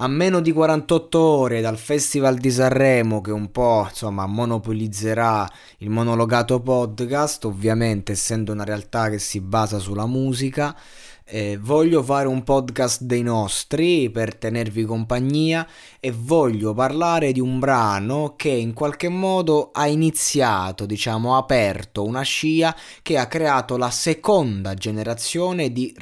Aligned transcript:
A 0.00 0.06
meno 0.06 0.38
di 0.38 0.52
48 0.52 1.18
ore 1.18 1.60
dal 1.60 1.76
Festival 1.76 2.36
di 2.36 2.52
Sanremo 2.52 3.20
che 3.20 3.32
un 3.32 3.50
po' 3.50 3.84
insomma 3.88 4.26
monopolizzerà 4.26 5.44
il 5.78 5.90
monologato 5.90 6.60
podcast, 6.60 7.46
ovviamente 7.46 8.12
essendo 8.12 8.52
una 8.52 8.62
realtà 8.62 9.10
che 9.10 9.18
si 9.18 9.40
basa 9.40 9.80
sulla 9.80 10.06
musica, 10.06 10.76
eh, 11.24 11.58
voglio 11.60 12.04
fare 12.04 12.28
un 12.28 12.44
podcast 12.44 13.02
dei 13.02 13.22
nostri 13.22 14.08
per 14.08 14.36
tenervi 14.36 14.84
compagnia 14.84 15.66
e 15.98 16.12
voglio 16.12 16.74
parlare 16.74 17.32
di 17.32 17.40
un 17.40 17.58
brano 17.58 18.34
che 18.36 18.50
in 18.50 18.74
qualche 18.74 19.08
modo 19.08 19.70
ha 19.72 19.88
iniziato, 19.88 20.86
diciamo, 20.86 21.34
ha 21.34 21.38
aperto 21.38 22.04
una 22.04 22.22
scia 22.22 22.72
che 23.02 23.18
ha 23.18 23.26
creato 23.26 23.76
la 23.76 23.90
seconda 23.90 24.74
generazione 24.74 25.72
di 25.72 25.92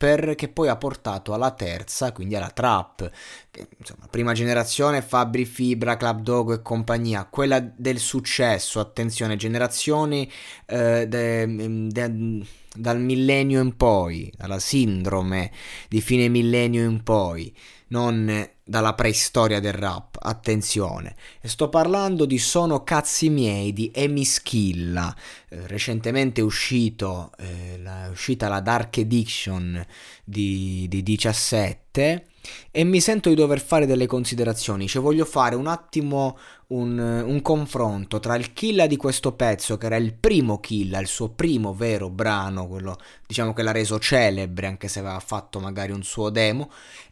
rapper 0.00 0.34
che 0.34 0.48
poi 0.48 0.68
ha 0.68 0.76
portato 0.76 1.34
alla 1.34 1.50
terza, 1.50 2.12
quindi 2.12 2.34
alla 2.34 2.50
trap. 2.50 3.10
Che, 3.50 3.68
insomma, 3.76 4.06
prima 4.10 4.32
generazione 4.32 5.02
Fabri 5.02 5.44
Fibra, 5.44 5.96
Club 5.96 6.22
Dogo 6.22 6.54
e 6.54 6.62
compagnia, 6.62 7.26
quella 7.26 7.60
del 7.60 7.98
successo, 7.98 8.80
attenzione, 8.80 9.36
generazioni 9.36 10.30
eh, 10.66 11.06
de, 11.06 11.88
de, 11.88 12.46
dal 12.74 13.00
millennio 13.00 13.60
in 13.60 13.76
poi, 13.76 14.32
dalla 14.36 14.58
sindrome 14.58 15.50
di 15.88 16.00
fine 16.00 16.28
millennio 16.28 16.82
in 16.88 17.02
poi, 17.02 17.54
non 17.88 18.48
dalla 18.70 18.94
preistoria 18.94 19.58
del 19.58 19.72
rap, 19.72 20.16
attenzione. 20.20 21.16
E 21.40 21.48
sto 21.48 21.68
parlando 21.68 22.24
di 22.24 22.38
Sono 22.38 22.84
cazzi 22.84 23.28
miei 23.28 23.72
di 23.72 23.90
Emi 23.92 24.24
Schilla, 24.24 25.12
eh, 25.48 25.66
recentemente 25.66 26.40
uscito, 26.40 27.32
eh, 27.36 27.80
la, 27.82 28.06
è 28.06 28.08
uscita 28.10 28.46
la 28.46 28.60
Dark 28.60 28.96
Edition 28.98 29.84
di, 30.22 30.86
di 30.88 31.02
17 31.02 32.26
e 32.70 32.84
mi 32.84 33.00
sento 33.00 33.28
di 33.28 33.34
dover 33.34 33.60
fare 33.60 33.86
delle 33.86 34.06
considerazioni, 34.06 34.86
cioè 34.86 35.02
voglio 35.02 35.24
fare 35.24 35.56
un 35.56 35.66
attimo 35.66 36.38
un, 36.68 36.96
un, 36.96 37.42
confronto 37.42 38.20
tra 38.20 38.36
il 38.36 38.52
Killa 38.52 38.86
di 38.86 38.96
questo 38.96 39.32
pezzo, 39.32 39.78
che 39.78 39.86
era 39.86 39.96
il 39.96 40.14
primo 40.14 40.60
Killa, 40.60 41.00
il 41.00 41.08
suo 41.08 41.30
primo 41.30 41.74
vero 41.74 42.08
brano, 42.08 42.68
quello 42.68 42.96
diciamo 43.26 43.52
che 43.52 43.64
l'ha 43.64 43.72
reso 43.72 43.98
celebre, 43.98 44.68
anche 44.68 44.86
se 44.86 45.00
aveva 45.00 45.18
fatto 45.18 45.58
magari 45.58 45.90
un 45.90 46.04
suo 46.04 46.30
demo, 46.30 46.70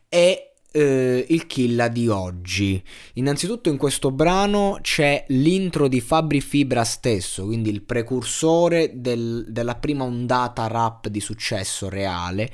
e 0.08 0.47
eh, 0.70 1.24
il 1.28 1.46
Killa 1.46 1.88
di 1.88 2.08
oggi. 2.08 2.82
Innanzitutto 3.14 3.68
in 3.68 3.76
questo 3.76 4.10
brano 4.10 4.78
c'è 4.82 5.24
l'intro 5.28 5.88
di 5.88 6.00
Fabri 6.00 6.40
Fibra 6.40 6.84
stesso, 6.84 7.44
quindi 7.44 7.70
il 7.70 7.82
precursore 7.82 8.92
del, 8.94 9.46
della 9.48 9.76
prima 9.76 10.04
ondata 10.04 10.66
rap 10.66 11.08
di 11.08 11.20
successo 11.20 11.88
reale, 11.88 12.50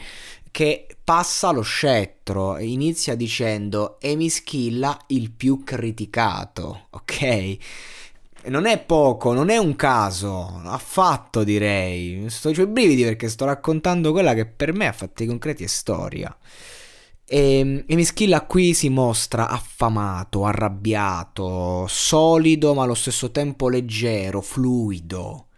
che 0.50 0.86
passa 1.02 1.50
lo 1.50 1.62
scettro 1.62 2.56
e 2.56 2.66
inizia 2.66 3.16
dicendo 3.16 3.98
Emischilla 4.00 4.96
il 5.08 5.32
più 5.32 5.64
criticato, 5.64 6.86
ok? 6.90 7.56
Non 8.46 8.66
è 8.66 8.78
poco, 8.78 9.32
non 9.32 9.48
è 9.48 9.56
un 9.56 9.74
caso, 9.74 10.60
affatto 10.64 11.44
direi. 11.44 12.26
Sto 12.28 12.50
i 12.50 12.66
brividi 12.66 13.02
perché 13.02 13.28
sto 13.28 13.46
raccontando 13.46 14.12
quella 14.12 14.34
che 14.34 14.44
per 14.44 14.74
me 14.74 14.86
a 14.86 14.92
fatti 14.92 15.26
concreti 15.26 15.64
è 15.64 15.66
storia. 15.66 16.36
E, 17.26 17.84
e 17.86 17.94
Mischilla 17.94 18.42
qui 18.42 18.74
si 18.74 18.90
mostra 18.90 19.48
affamato, 19.48 20.44
arrabbiato, 20.44 21.86
solido 21.88 22.74
ma 22.74 22.82
allo 22.82 22.94
stesso 22.94 23.30
tempo 23.30 23.68
leggero, 23.68 24.40
fluido. 24.40 25.48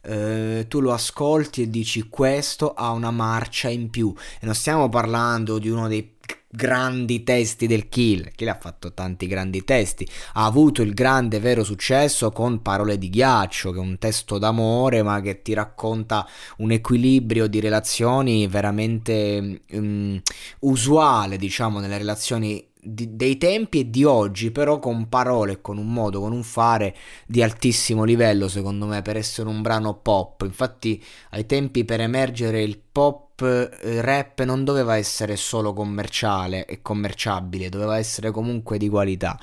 Eh, 0.00 0.66
tu 0.68 0.80
lo 0.80 0.92
ascolti 0.92 1.62
e 1.62 1.70
dici 1.70 2.08
questo 2.08 2.72
ha 2.72 2.90
una 2.92 3.10
marcia 3.10 3.68
in 3.68 3.90
più 3.90 4.14
e 4.40 4.46
non 4.46 4.54
stiamo 4.54 4.88
parlando 4.88 5.58
di 5.58 5.68
uno 5.68 5.88
dei 5.88 6.17
grandi 6.50 7.22
testi 7.22 7.66
del 7.66 7.88
Kill. 7.88 8.30
Kill 8.34 8.48
ha 8.48 8.58
fatto 8.58 8.92
tanti 8.92 9.26
grandi 9.26 9.64
testi. 9.64 10.08
Ha 10.34 10.44
avuto 10.44 10.82
il 10.82 10.94
grande 10.94 11.38
vero 11.40 11.62
successo 11.62 12.30
con 12.30 12.62
Parole 12.62 12.98
di 12.98 13.10
ghiaccio, 13.10 13.72
che 13.72 13.78
è 13.78 13.82
un 13.82 13.98
testo 13.98 14.38
d'amore, 14.38 15.02
ma 15.02 15.20
che 15.20 15.42
ti 15.42 15.52
racconta 15.52 16.26
un 16.58 16.70
equilibrio 16.70 17.46
di 17.46 17.60
relazioni 17.60 18.46
veramente 18.46 19.62
um, 19.72 20.20
usuale, 20.60 21.36
diciamo, 21.36 21.80
nelle 21.80 21.98
relazioni 21.98 22.66
di, 22.80 23.16
dei 23.16 23.36
tempi 23.36 23.80
e 23.80 23.90
di 23.90 24.04
oggi, 24.04 24.50
però 24.50 24.78
con 24.78 25.08
parole, 25.08 25.60
con 25.60 25.76
un 25.76 25.92
modo, 25.92 26.20
con 26.20 26.32
un 26.32 26.42
fare 26.42 26.96
di 27.26 27.42
altissimo 27.42 28.04
livello, 28.04 28.48
secondo 28.48 28.86
me, 28.86 29.02
per 29.02 29.16
essere 29.16 29.48
un 29.48 29.60
brano 29.60 29.98
pop. 29.98 30.42
Infatti, 30.42 31.02
ai 31.30 31.44
tempi 31.44 31.84
per 31.84 32.00
emergere 32.00 32.62
il 32.62 32.80
pop 32.90 33.27
rap 33.44 34.42
non 34.42 34.64
doveva 34.64 34.96
essere 34.96 35.36
solo 35.36 35.72
commerciale 35.72 36.66
e 36.66 36.82
commerciabile, 36.82 37.68
doveva 37.68 37.98
essere 37.98 38.30
comunque 38.30 38.78
di 38.78 38.88
qualità. 38.88 39.38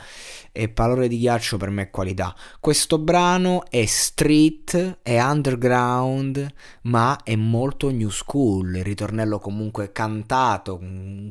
E 0.57 0.69
Parole 0.69 1.09
di 1.09 1.19
ghiaccio 1.19 1.57
per 1.57 1.69
me 1.69 1.83
è 1.83 1.91
qualità. 1.91 2.33
Questo 2.61 2.97
brano 2.97 3.66
è 3.69 3.85
street, 3.85 5.00
è 5.01 5.22
underground, 5.22 6.47
ma 6.83 7.19
è 7.23 7.35
molto 7.35 7.91
new 7.91 8.09
school. 8.09 8.78
Il 8.78 8.83
ritornello 8.83 9.38
comunque 9.38 9.91
cantato, 9.91 10.81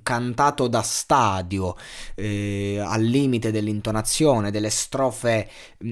cantato 0.03 0.69
da 0.69 0.83
stadio, 0.83 1.75
eh, 2.15 2.79
al 2.85 3.03
limite 3.03 3.51
dell'intonazione, 3.51 4.51
delle 4.51 4.69
strofe 4.71 5.49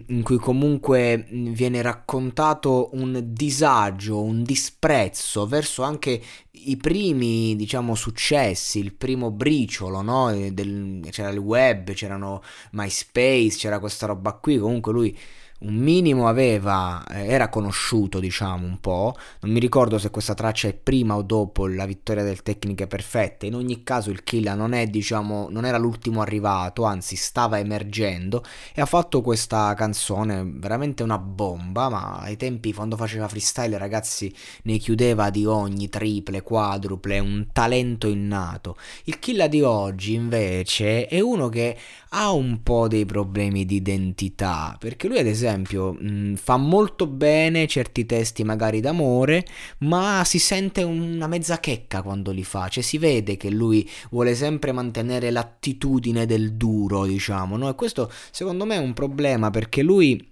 in 0.08 0.22
cui 0.22 0.36
comunque 0.36 1.26
viene 1.30 1.80
raccontato 1.80 2.90
un 2.92 3.18
disagio, 3.28 4.22
un 4.22 4.42
disprezzo 4.42 5.46
verso 5.46 5.82
anche 5.82 6.20
i 6.54 6.76
primi, 6.76 7.56
diciamo, 7.56 7.94
successi, 7.94 8.78
il 8.78 8.92
primo 8.94 9.30
briciolo, 9.30 10.02
no? 10.02 10.30
Del, 10.52 11.06
c'era 11.10 11.30
il 11.30 11.38
web, 11.38 11.92
c'erano 11.92 12.42
MySpace, 12.72 13.56
c'era 13.56 13.78
questa 13.78 14.06
roba 14.06 14.32
qui, 14.34 14.58
comunque 14.58 14.92
lui 14.92 15.16
un 15.62 15.74
minimo 15.74 16.28
aveva, 16.28 17.04
eh, 17.08 17.26
era 17.26 17.48
conosciuto 17.48 18.18
diciamo 18.18 18.66
un 18.66 18.80
po', 18.80 19.14
non 19.40 19.52
mi 19.52 19.60
ricordo 19.60 19.98
se 19.98 20.10
questa 20.10 20.34
traccia 20.34 20.68
è 20.68 20.74
prima 20.74 21.16
o 21.16 21.22
dopo 21.22 21.66
la 21.66 21.86
vittoria 21.86 22.22
del 22.22 22.42
Tecniche 22.42 22.86
Perfette, 22.86 23.46
in 23.46 23.54
ogni 23.54 23.82
caso 23.84 24.10
il 24.10 24.24
Killa 24.24 24.54
non 24.54 24.72
è 24.72 24.86
diciamo, 24.86 25.48
non 25.50 25.64
era 25.64 25.78
l'ultimo 25.78 26.20
arrivato, 26.20 26.84
anzi 26.84 27.16
stava 27.16 27.58
emergendo. 27.58 28.42
E 28.74 28.80
ha 28.80 28.86
fatto 28.86 29.22
questa 29.22 29.74
canzone 29.74 30.42
veramente 30.44 31.02
una 31.02 31.18
bomba, 31.18 31.88
ma 31.88 32.18
ai 32.18 32.36
tempi 32.36 32.72
quando 32.72 32.96
faceva 32.96 33.28
freestyle 33.28 33.78
ragazzi 33.78 34.34
ne 34.64 34.78
chiudeva 34.78 35.30
di 35.30 35.46
ogni 35.46 35.88
triple, 35.88 36.42
quadruple, 36.42 37.18
un 37.18 37.46
talento 37.52 38.08
innato. 38.08 38.76
Il 39.04 39.18
Killa 39.18 39.46
di 39.46 39.62
oggi 39.62 40.14
invece 40.14 41.06
è 41.06 41.20
uno 41.20 41.48
che 41.48 41.76
ha 42.10 42.32
un 42.32 42.62
po' 42.62 42.88
dei 42.88 43.06
problemi 43.06 43.64
di 43.64 43.76
identità, 43.76 44.76
perché 44.78 45.08
lui 45.08 45.18
ad 45.18 45.26
esempio 45.26 45.50
esempio, 45.52 45.92
mh, 45.92 46.34
fa 46.36 46.56
molto 46.56 47.06
bene 47.06 47.66
certi 47.66 48.06
testi 48.06 48.44
magari 48.44 48.80
d'amore, 48.80 49.44
ma 49.78 50.22
si 50.24 50.38
sente 50.38 50.82
una 50.82 51.26
mezza 51.26 51.58
checca 51.60 52.02
quando 52.02 52.30
li 52.30 52.44
fa, 52.44 52.68
cioè 52.68 52.82
si 52.82 52.98
vede 52.98 53.36
che 53.36 53.50
lui 53.50 53.88
vuole 54.10 54.34
sempre 54.34 54.72
mantenere 54.72 55.30
l'attitudine 55.30 56.26
del 56.26 56.54
duro, 56.54 57.04
diciamo, 57.04 57.56
no? 57.56 57.68
E 57.68 57.74
questo 57.74 58.10
secondo 58.30 58.64
me 58.64 58.76
è 58.76 58.78
un 58.78 58.94
problema 58.94 59.50
perché 59.50 59.82
lui 59.82 60.31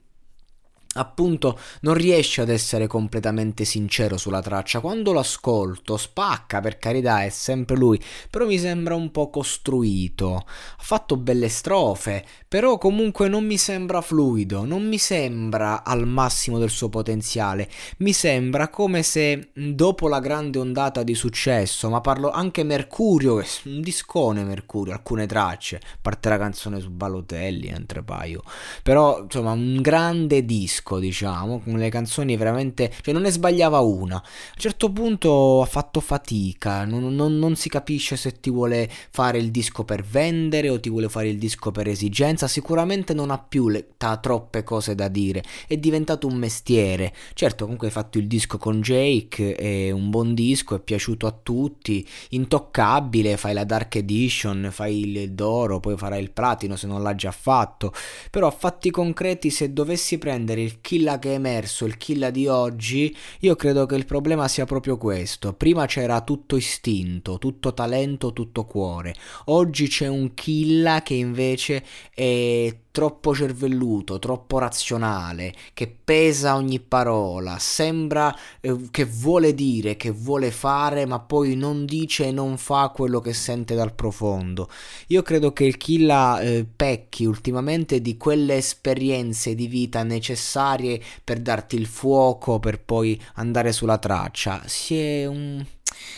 appunto 0.94 1.56
non 1.82 1.94
riesce 1.94 2.40
ad 2.40 2.48
essere 2.48 2.88
completamente 2.88 3.64
sincero 3.64 4.16
sulla 4.16 4.40
traccia. 4.40 4.80
Quando 4.80 5.12
lo 5.12 5.20
ascolto 5.20 5.96
spacca 5.96 6.60
per 6.60 6.78
carità 6.78 7.22
è 7.22 7.28
sempre 7.28 7.76
lui 7.76 8.00
però 8.28 8.46
mi 8.46 8.58
sembra 8.58 8.96
un 8.96 9.12
po' 9.12 9.30
costruito. 9.30 10.34
Ha 10.34 10.82
fatto 10.82 11.16
belle 11.16 11.48
strofe 11.48 12.24
però 12.48 12.78
comunque 12.78 13.28
non 13.28 13.44
mi 13.46 13.56
sembra 13.56 14.00
fluido 14.00 14.64
non 14.64 14.86
mi 14.86 14.98
sembra 14.98 15.84
al 15.84 16.06
massimo 16.08 16.58
del 16.58 16.70
suo 16.70 16.88
potenziale. 16.88 17.68
Mi 17.98 18.12
sembra 18.12 18.68
come 18.68 19.04
se 19.04 19.50
dopo 19.54 20.08
la 20.08 20.18
grande 20.18 20.58
ondata 20.58 21.04
di 21.04 21.14
successo 21.14 21.88
ma 21.88 22.00
parlo 22.00 22.30
anche 22.30 22.64
Mercurio 22.64 23.36
un 23.64 23.80
discone 23.80 24.42
Mercurio 24.42 24.92
alcune 24.92 25.26
tracce 25.26 25.76
a 25.76 25.98
parte 26.00 26.28
la 26.28 26.38
canzone 26.38 26.80
su 26.80 26.90
Balotelli 26.90 27.68
entre 27.68 28.02
paio 28.02 28.42
però 28.82 29.22
insomma 29.22 29.52
un 29.52 29.80
grande 29.80 30.44
disco 30.44 30.79
disco, 30.80 30.98
diciamo, 30.98 31.60
con 31.60 31.78
le 31.78 31.88
canzoni 31.90 32.36
veramente... 32.36 32.92
cioè 33.02 33.12
non 33.12 33.22
ne 33.22 33.30
sbagliava 33.30 33.80
una. 33.80 34.16
A 34.16 34.22
un 34.24 34.60
certo 34.60 34.90
punto 34.90 35.62
ha 35.62 35.66
fatto 35.66 36.00
fatica, 36.00 36.84
non, 36.84 37.14
non, 37.14 37.38
non 37.38 37.54
si 37.54 37.68
capisce 37.68 38.16
se 38.16 38.40
ti 38.40 38.50
vuole 38.50 38.90
fare 39.10 39.38
il 39.38 39.50
disco 39.50 39.84
per 39.84 40.02
vendere 40.02 40.70
o 40.70 40.80
ti 40.80 40.88
vuole 40.88 41.08
fare 41.08 41.28
il 41.28 41.38
disco 41.38 41.70
per 41.70 41.88
esigenza, 41.88 42.48
sicuramente 42.48 43.14
non 43.14 43.30
ha 43.30 43.38
più 43.38 43.68
le, 43.68 43.90
ta, 43.96 44.16
troppe 44.16 44.64
cose 44.64 44.94
da 44.94 45.08
dire, 45.08 45.42
è 45.66 45.76
diventato 45.76 46.26
un 46.26 46.36
mestiere. 46.36 47.12
Certo, 47.34 47.64
comunque 47.64 47.88
hai 47.88 47.92
fatto 47.92 48.18
il 48.18 48.26
disco 48.26 48.58
con 48.58 48.80
Jake, 48.80 49.54
è 49.54 49.90
un 49.90 50.10
buon 50.10 50.34
disco, 50.34 50.74
è 50.74 50.80
piaciuto 50.80 51.26
a 51.26 51.38
tutti, 51.42 52.06
intoccabile, 52.30 53.36
fai 53.36 53.54
la 53.54 53.64
Dark 53.64 53.94
Edition, 53.96 54.68
fai 54.72 55.00
il 55.00 55.32
d'oro, 55.32 55.80
poi 55.80 55.96
farai 55.96 56.20
il 56.20 56.30
platino 56.30 56.76
se 56.76 56.86
non 56.86 57.02
l'ha 57.02 57.14
già 57.14 57.30
fatto, 57.30 57.92
però 58.30 58.46
a 58.46 58.50
fatti 58.50 58.90
concreti 58.90 59.50
se 59.50 59.72
dovessi 59.72 60.18
prendere 60.18 60.69
il 60.70 60.80
il 60.80 60.80
killa 60.80 61.18
che 61.18 61.30
è 61.30 61.34
emerso, 61.34 61.84
il 61.84 61.96
killa 61.96 62.30
di 62.30 62.46
oggi, 62.46 63.14
io 63.40 63.56
credo 63.56 63.86
che 63.86 63.96
il 63.96 64.04
problema 64.04 64.46
sia 64.48 64.64
proprio 64.64 64.96
questo. 64.96 65.52
Prima 65.52 65.86
c'era 65.86 66.20
tutto 66.22 66.56
istinto, 66.56 67.38
tutto 67.38 67.74
talento, 67.74 68.32
tutto 68.32 68.64
cuore. 68.64 69.14
Oggi 69.46 69.88
c'è 69.88 70.06
un 70.06 70.32
killa 70.34 71.02
che 71.02 71.14
invece 71.14 71.84
è 72.14 72.74
troppo 72.90 73.34
cervelluto, 73.34 74.18
troppo 74.18 74.58
razionale, 74.58 75.54
che 75.74 75.94
pesa 76.02 76.56
ogni 76.56 76.80
parola, 76.80 77.58
sembra 77.58 78.36
eh, 78.60 78.88
che 78.90 79.04
vuole 79.04 79.54
dire, 79.54 79.96
che 79.96 80.10
vuole 80.10 80.50
fare, 80.50 81.06
ma 81.06 81.20
poi 81.20 81.54
non 81.54 81.84
dice 81.84 82.26
e 82.26 82.32
non 82.32 82.56
fa 82.56 82.90
quello 82.94 83.20
che 83.20 83.32
sente 83.32 83.74
dal 83.74 83.94
profondo. 83.94 84.68
Io 85.08 85.22
credo 85.22 85.52
che 85.52 85.64
il 85.64 85.76
Killa 85.76 86.40
eh, 86.40 86.66
pecchi 86.74 87.24
ultimamente 87.24 88.00
di 88.00 88.16
quelle 88.16 88.56
esperienze 88.56 89.54
di 89.54 89.66
vita 89.66 90.02
necessarie 90.02 91.00
per 91.22 91.40
darti 91.40 91.76
il 91.76 91.86
fuoco, 91.86 92.58
per 92.58 92.80
poi 92.80 93.20
andare 93.34 93.72
sulla 93.72 93.98
traccia. 93.98 94.62
Si 94.66 94.96
è 94.96 95.26
un 95.26 95.64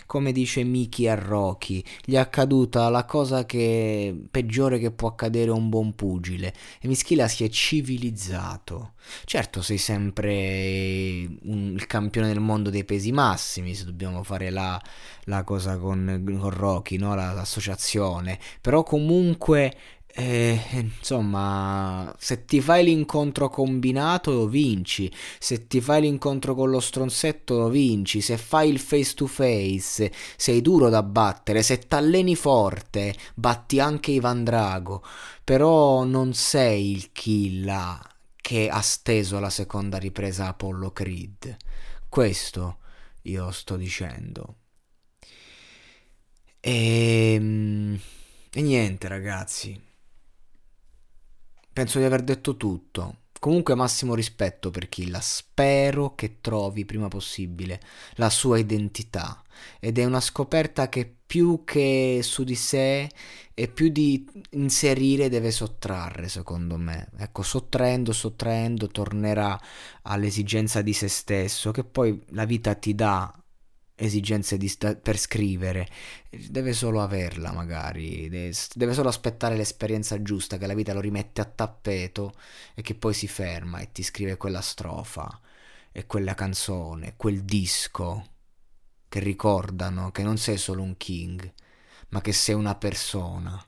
come 0.06 0.32
dice 0.32 0.62
Miki 0.64 1.08
a 1.08 1.14
Rocky, 1.14 1.82
gli 2.05 2.14
è 2.14 2.19
accaduta 2.19 2.88
la 2.88 3.05
cosa 3.05 3.44
che 3.46 4.14
peggiore 4.31 4.79
che 4.79 4.90
può 4.90 5.08
accadere 5.08 5.50
a 5.50 5.55
un 5.55 5.69
buon 5.69 5.94
pugile 5.94 6.52
e 6.81 6.88
Mischila 6.88 7.29
si 7.29 7.44
è 7.44 7.49
civilizzato. 7.49 8.93
Certo, 9.25 9.62
sei 9.62 9.79
sempre 9.79 11.26
un, 11.43 11.73
il 11.75 11.87
campione 11.87 12.29
del 12.29 12.40
mondo 12.40 12.70
dei 12.70 12.84
pesi 12.84 13.12
massimi, 13.12 13.75
se 13.75 13.84
dobbiamo 13.84 14.23
fare 14.23 14.50
la, 14.50 14.81
la 15.25 15.43
cosa 15.44 15.76
con, 15.76 16.23
con 16.25 16.50
Rocky, 16.50 16.96
no? 16.96 17.14
la, 17.14 17.32
l'associazione, 17.32 18.38
però 18.61 18.82
comunque 18.82 19.75
eh, 20.14 20.60
insomma, 20.98 22.14
se 22.18 22.44
ti 22.44 22.60
fai 22.60 22.84
l'incontro 22.84 23.48
combinato 23.48 24.32
lo 24.32 24.46
vinci, 24.46 25.10
se 25.38 25.66
ti 25.66 25.80
fai 25.80 26.02
l'incontro 26.02 26.54
con 26.54 26.70
lo 26.70 26.80
stronzetto 26.80 27.56
lo 27.58 27.68
vinci, 27.68 28.20
se 28.20 28.36
fai 28.36 28.68
il 28.68 28.78
face 28.78 29.14
to 29.14 29.26
face 29.26 30.12
sei 30.36 30.60
duro 30.60 30.90
da 30.90 31.02
battere, 31.02 31.62
se 31.62 31.78
t'alleni 31.88 32.36
forte 32.36 33.14
batti 33.34 33.80
anche 33.80 34.10
Ivan 34.10 34.44
Drago, 34.44 35.02
però 35.44 36.04
non 36.04 36.34
sei 36.34 36.90
il 36.90 37.10
killa 37.12 38.00
che 38.36 38.68
ha 38.68 38.80
steso 38.82 39.38
la 39.38 39.50
seconda 39.50 39.96
ripresa 39.98 40.48
Apollo 40.48 40.90
Creed. 40.92 41.56
Questo 42.08 42.78
io 43.22 43.50
sto 43.50 43.76
dicendo. 43.76 44.56
E, 46.60 47.34
ehm, 47.34 48.00
e 48.52 48.60
niente 48.60 49.08
ragazzi 49.08 49.90
Penso 51.72 51.98
di 51.98 52.04
aver 52.04 52.22
detto 52.22 52.56
tutto. 52.56 53.16
Comunque 53.40 53.74
massimo 53.74 54.14
rispetto 54.14 54.70
per 54.70 54.88
Killa, 54.88 55.20
spero 55.20 56.14
che 56.14 56.40
trovi 56.40 56.84
prima 56.84 57.08
possibile 57.08 57.80
la 58.16 58.30
sua 58.30 58.58
identità 58.58 59.42
ed 59.80 59.98
è 59.98 60.04
una 60.04 60.20
scoperta 60.20 60.88
che 60.88 61.12
più 61.26 61.64
che 61.64 62.20
su 62.22 62.44
di 62.44 62.54
sé 62.54 63.10
e 63.54 63.69
più 63.69 63.88
di 63.88 64.24
inserire 64.50 65.28
deve 65.28 65.50
sottrarre 65.50 66.28
secondo 66.28 66.76
me. 66.76 67.08
Ecco, 67.16 67.42
sottraendo, 67.42 68.12
sottraendo 68.12 68.86
tornerà 68.88 69.58
all'esigenza 70.02 70.82
di 70.82 70.92
se 70.92 71.08
stesso 71.08 71.72
che 71.72 71.82
poi 71.82 72.22
la 72.28 72.44
vita 72.44 72.74
ti 72.74 72.94
dà 72.94 73.41
esigenze 74.04 74.58
sta- 74.69 74.96
per 74.96 75.19
scrivere, 75.19 75.88
deve 76.31 76.72
solo 76.72 77.02
averla 77.02 77.52
magari, 77.52 78.28
deve 78.28 78.93
solo 78.93 79.08
aspettare 79.08 79.56
l'esperienza 79.56 80.20
giusta 80.22 80.58
che 80.58 80.66
la 80.66 80.75
vita 80.75 80.93
lo 80.93 81.00
rimette 81.00 81.40
a 81.40 81.44
tappeto 81.44 82.34
e 82.75 82.82
che 82.82 82.94
poi 82.94 83.14
si 83.14 83.28
ferma 83.28 83.81
e 83.81 83.93
ti 83.93 84.02
scrive 84.02 84.37
quella 84.37 84.60
strofa 84.60 85.40
e 85.93 86.06
quella 86.06 86.34
canzone, 86.34 87.14
quel 87.16 87.43
disco 87.44 88.26
che 89.08 89.20
ricordano 89.20 90.10
che 90.10 90.22
non 90.22 90.38
sei 90.38 90.56
solo 90.56 90.82
un 90.82 90.96
king, 90.96 91.52
ma 92.08 92.20
che 92.20 92.32
sei 92.32 92.55
una 92.55 92.75
persona 92.75 93.64